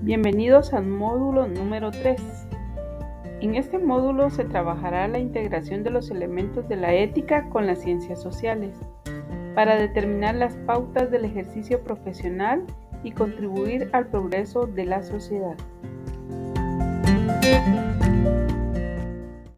Bienvenidos 0.00 0.74
al 0.74 0.86
módulo 0.86 1.48
número 1.48 1.90
3. 1.90 2.20
En 3.40 3.56
este 3.56 3.78
módulo 3.78 4.30
se 4.30 4.44
trabajará 4.44 5.08
la 5.08 5.18
integración 5.18 5.82
de 5.82 5.90
los 5.90 6.12
elementos 6.12 6.68
de 6.68 6.76
la 6.76 6.94
ética 6.94 7.48
con 7.50 7.66
las 7.66 7.80
ciencias 7.80 8.22
sociales 8.22 8.76
para 9.56 9.74
determinar 9.74 10.36
las 10.36 10.54
pautas 10.58 11.10
del 11.10 11.24
ejercicio 11.24 11.82
profesional 11.82 12.64
y 13.02 13.10
contribuir 13.10 13.90
al 13.92 14.06
progreso 14.06 14.66
de 14.66 14.84
la 14.84 15.02
sociedad. 15.02 15.56